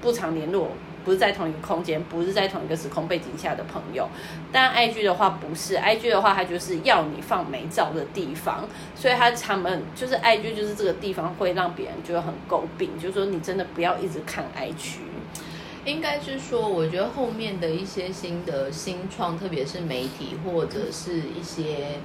[0.00, 0.70] 不常联络。
[1.06, 4.08] 不是在同一个空间，不是在同一个时空背景下的朋友。
[4.50, 14.98] 但 I G 的话不是，I G 的话它就是要你放美照的地方，所以他他们就是 I G 就是这个地方会让别人觉得很诟病，就是说你真的不要一直看 I G。
[15.84, 22.00] 应该是说，我觉得后面的一些新的新创，特别是媒体或者是一些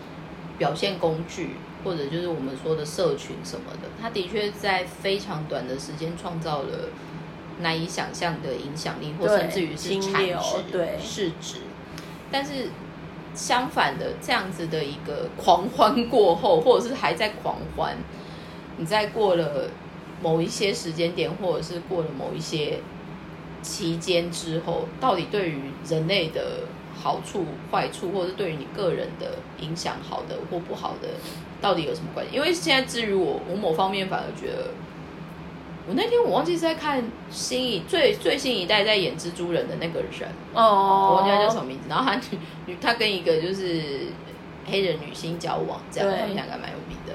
[0.60, 6.90] 表现工具，或者就是我们说的社群什么的，它的确在非常短的时间创造了。
[7.62, 11.58] 难以想象的影响力，或甚至于是产值、对市值，
[12.32, 12.70] 但是
[13.34, 17.96] 相反的，这样子的一个狂欢过后，或者是还在狂欢，
[18.78, 19.70] 你在过了
[20.22, 22.80] 某一些时间点，或者是过了某一些
[23.62, 26.62] 期间之后，到底对于人类的
[26.94, 31.10] 好处、坏处，或者是对于你个人的影响，好的或不好的，
[31.62, 32.36] 到底有什么关系？
[32.36, 34.72] 因为现在至于我，我某方面反而觉得。
[35.92, 40.10] 我那天我忘记是在看新一最最新一代在演蜘蛛人的那个人
[40.54, 41.90] 哦，我忘记他叫什么名字。
[41.90, 43.84] 然后他女女他跟一个就是
[44.66, 47.14] 黑人女星交往，这样他们两个蛮有名的。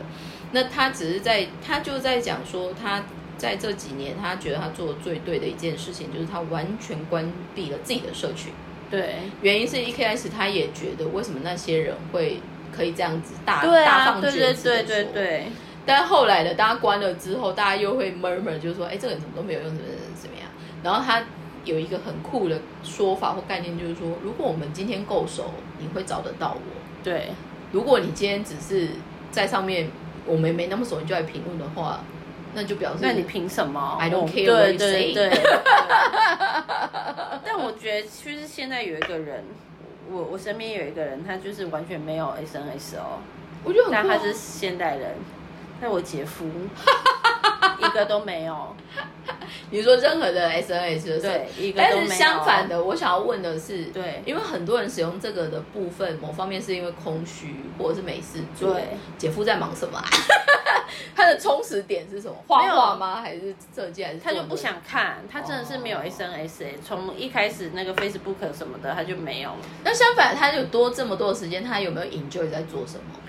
[0.53, 3.03] 那他只是在他就在讲说，他
[3.39, 8.53] 在这几年他觉得他做的最对的一件事情，就是他完全关闭了自己的社群。
[8.91, 12.41] 对，原因是一开始他也觉得为什么那些人会
[12.77, 15.47] 可以这样子大大放厥词对对对。
[15.87, 19.82] 但后来的，大家关了之后，大家又会 murmur，就是说，哎，这个人怎么都没有用，怎么
[20.20, 20.49] 怎么样？
[20.82, 21.22] 然后他
[21.64, 26.61] 有一个很酷的说法或概念，就是说，如果我们今天够熟，你会找得到我。
[27.05, 27.28] 对，
[27.70, 28.89] 如果你今天只是
[29.30, 29.89] 在上面，
[30.26, 32.01] 我们没那么熟，你就来评论的话，
[32.55, 35.14] 那就表示那你凭什么？I don't care what you say。
[37.45, 39.45] 但我觉得，其实现在有一个人，
[40.11, 43.20] 我我身边有一个人，他就是完全没有 SNS 哦，
[43.62, 45.14] 我觉得，但他是现代人。
[45.81, 46.47] 那我姐夫
[47.79, 48.74] 一个都没有。
[49.70, 52.07] 你说任何的 SNS 对，一个都没有。
[52.09, 58.74] 但是相反的，我想要问的是，对，因为很多人使用这个的部分，某方面是因为空虚或者是没事做。
[58.74, 60.03] 对，姐夫在忙什么？
[61.14, 62.37] 他的充实点是什么？
[62.47, 63.20] 画画吗？
[63.20, 64.05] 还是设计？
[64.05, 65.16] 还是他就不想看？
[65.31, 69.51] 他真的是没有 SNS，从一开始那个 Facebook 什么的他就没有。
[69.83, 73.20] 那相反，他就多这么多的时间，他有没有 enjoy 在做什么？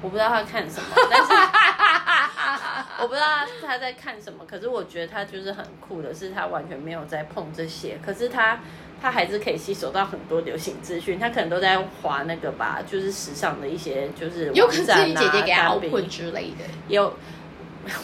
[0.00, 1.28] 我不知道他看什么，但是
[3.00, 3.26] 我不知道
[3.64, 4.44] 他在看什么。
[4.46, 7.98] 可是我觉得他就是很酷的，是他完全没有在碰这些。
[8.04, 8.60] 可是他
[9.00, 11.18] 他还是可以吸收到很多流行资讯。
[11.18, 16.64] 他可能都在划那个吧，就是时尚的一些就是有可能是姐姐给他混之类的。
[16.88, 17.16] 有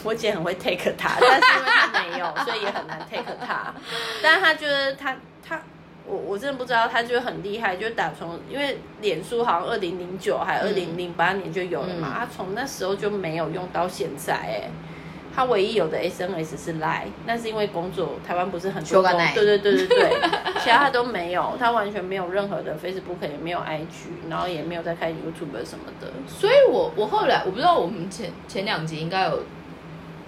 [0.03, 3.73] 我姐很会 take 他，但是因为他没有，所以也很难 take 他。
[4.23, 5.19] 但是他觉得他他。
[6.07, 14.69] 我我真的不知道，他就很厉害，就打从因为脸书好像二零零九还二零零八年就有了嘛，他从那时候就没有用到现在哎，
[15.35, 20.11] 他唯一有的 SNS 是 Line，那是因为工作台湾不是很多工，对对对对对，
[20.63, 29.39] 其他都没有，他完全没有任何的 Facebook，也没有 IG，然后也没有在开 YouTube 什么的，所以我我后来我不知道我们前前两集应该有。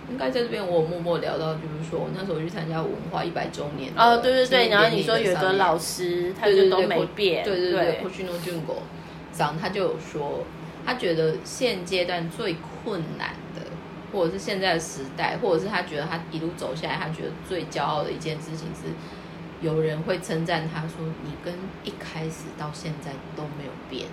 [0.10, 8.80] 应该在这边，我默默聊到，就是说我那时候去参加文化一百周年哦，对对对，然后你说有个老师，他就都没变，对对对 p u s h n o Jungo，
[9.34, 10.46] 长他就有说，
[10.86, 13.62] 他觉得现阶段最困难的，
[14.14, 18.94] 或者是现在的时代，或者是他觉得他一路走下来，他觉得最骄傲的一件事情是，
[19.62, 21.54] 有人会称赞他说，你跟
[21.84, 24.08] 一开始到现在都没有变。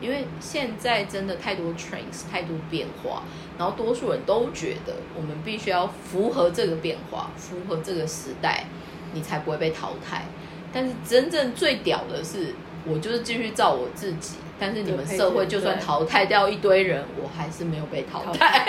[0.00, 3.22] 因为现在真的太多 trends，太多变化，
[3.58, 8.64] 然后多数人都觉得我们必须要符合这个变化，符合这个时代，
[9.12, 10.24] 你才不会被淘汰。
[10.72, 18.64] 但是真正最屌的是，我就是继续照我自己，但是你们社会就算淘汰掉一堆人，我还是没有被淘汰。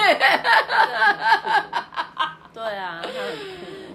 [2.53, 3.01] 对啊，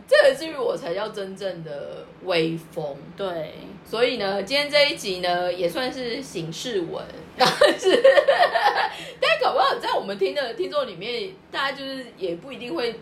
[0.09, 2.97] 这个至于我我才叫真正的威风。
[3.17, 3.55] 对，
[3.85, 7.05] 所以呢，今天这一集呢也算是形式文，
[7.37, 7.49] 但
[7.79, 8.03] 是
[9.21, 13.01] 但搞不好在我们听的听众里面，大家就是也不一定会。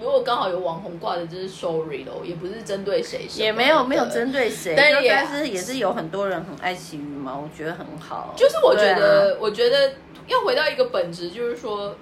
[0.00, 8.34] 如果刚好有网红挂的，就是 sorry 咯，也不是针对谁，也没有没有针对谁，但是也是有很多人很爱惜羽毛，我觉得很好。
[8.36, 9.92] 就是我觉得，我觉得
[10.26, 11.96] 要回到一个本质，就是说，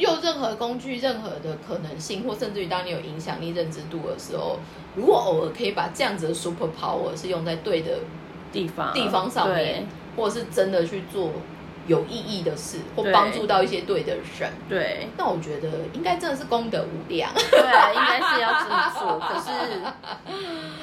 [0.00, 4.58] 用任何工具、任何的可能性，或甚至于当你有影响力、认知度的时候，
[4.96, 7.98] 如果偶尔可以把这样子的 super power 是用在对的
[8.50, 9.86] 地方地方上面，
[10.16, 11.30] 或者是真的去做
[11.90, 17.32] 有意义的事，或帮助到一些对的人，对对那我觉得应该真的是功德无量。
[17.34, 19.18] 对，应该是要这么做。
[19.26, 19.50] 可是，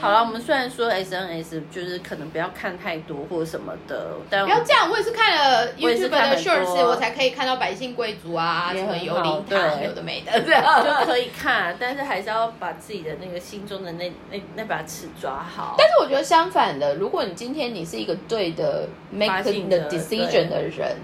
[0.01, 10.83] 好了，我们虽然说 SNS 就是可能不要看太多或者什么的，但不要这样，我也是看了 YouTube 的 shorts，我才可以看到百姓贵族啊，什么有灵好堂，有的没的这样。
[10.83, 15.75] 就可以看，但是还是要把自己的那个心中的那那那把尺抓好。
[15.77, 20.96] 但是我觉得相反的，如果你今天你是一个对的 making the 的 decision 的人，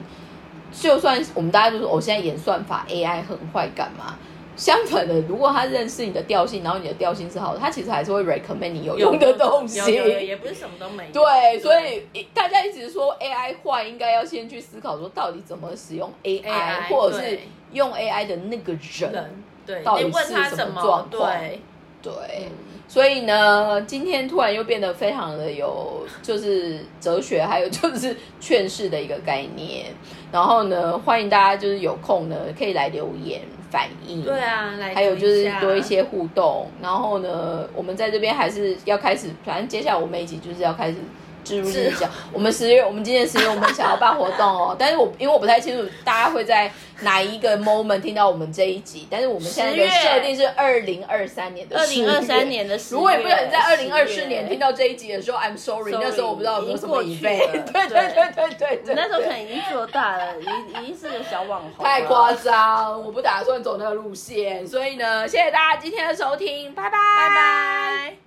[0.72, 4.18] 就算我们大家都说我、哦、现在演算法 AI 很坏干嘛？
[4.56, 9.80] 相反的，如果他认识你的调性，然后你的调性是好的，他其实还是会 recommend 你有用的东西。
[9.92, 11.12] 也不是什么都没有。
[11.12, 17.40] 对，所以大家一直说 AI 坏，应该要先去思考说到底怎么使用 AI，, AI 或者是
[17.72, 19.12] 用 AI 的那个人。
[19.12, 21.62] 人对，到底是什么状况对，
[22.02, 22.14] 对，
[22.46, 29.88] 嗯所以呢，今天突然又变得非常的有就是哲学，还有就是劝世的一个概念。
[30.32, 33.42] 然后呢，欢迎大家就是有空呢可以来留言
[33.72, 34.22] 反映。
[34.22, 40.98] 对啊，来还有就是多一些互动，然后呢，我们在这边还是要开始，反正接下来我们一起就是要开始
[41.44, 42.10] 置入日讲。
[42.32, 46.72] 我们十月，我们今年十月我们想要办活动哦，但是我因为我不太清楚大家会在
[47.02, 68.18] 哪一个 moment 听到我们这一集，但是我们现在的设定是二零二三年的二零二三年的十月，如果你不小心在二零二四年听到这一集的时候，I'm sorry，Sorry，那时候我不知道有没有什么已经对对对对对对，你那时候可能已经做大了，已已经是个小网红，太夸张，我不打算走那个路线，所以呢，谢谢大家今天的收听，拜拜，拜拜。